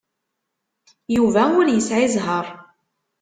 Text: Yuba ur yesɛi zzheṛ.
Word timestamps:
Yuba 1.15 1.43
ur 1.59 1.67
yesɛi 1.69 2.07
zzheṛ. 2.13 2.45